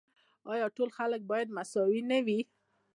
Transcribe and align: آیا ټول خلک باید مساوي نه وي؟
آیا 0.53 0.67
ټول 0.75 0.89
خلک 0.97 1.21
باید 1.31 1.55
مساوي 1.57 2.01
نه 2.11 2.19
وي؟ 2.25 2.39